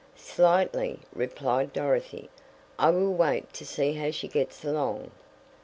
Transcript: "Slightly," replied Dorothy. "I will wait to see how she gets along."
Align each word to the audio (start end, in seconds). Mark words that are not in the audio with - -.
"Slightly," 0.17 0.97
replied 1.13 1.73
Dorothy. 1.73 2.31
"I 2.79 2.89
will 2.89 3.13
wait 3.13 3.53
to 3.53 3.63
see 3.63 3.93
how 3.93 4.09
she 4.09 4.27
gets 4.27 4.65
along." 4.65 5.11